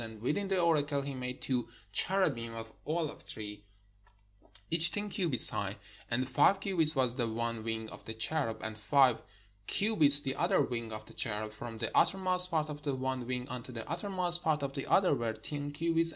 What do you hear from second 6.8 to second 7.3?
was the